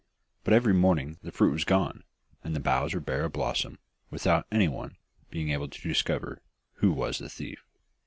[0.43, 2.03] But every morning the fruit was gone,
[2.43, 3.77] and the boughs were bare of blossom,
[4.09, 4.97] without anyone
[5.29, 6.41] being able to discover
[6.77, 7.63] who was the thief.